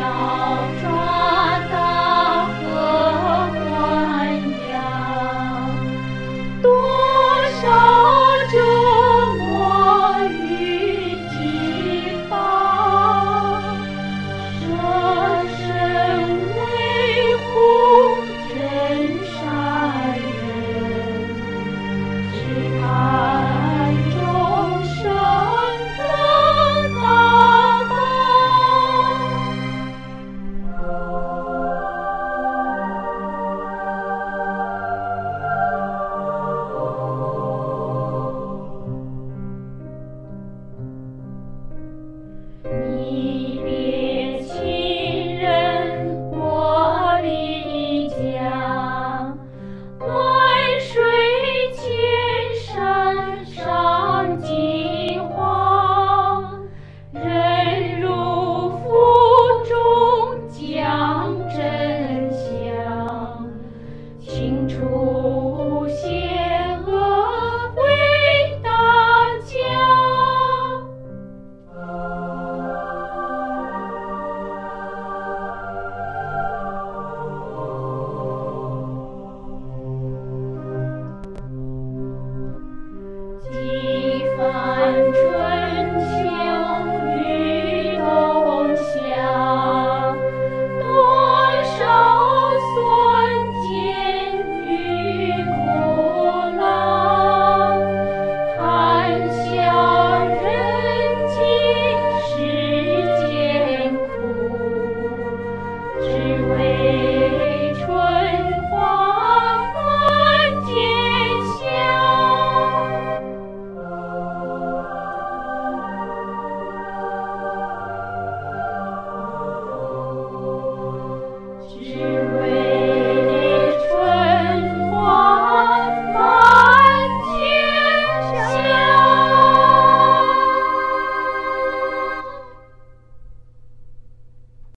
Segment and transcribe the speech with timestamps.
[0.00, 0.37] 나